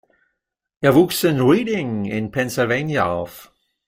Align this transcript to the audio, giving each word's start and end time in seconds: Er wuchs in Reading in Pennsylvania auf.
Er 0.79 0.95
wuchs 0.95 1.23
in 1.23 1.39
Reading 1.41 2.05
in 2.05 2.31
Pennsylvania 2.31 3.05
auf. 3.05 3.51